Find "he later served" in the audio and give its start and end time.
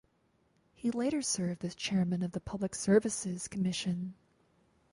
0.73-1.63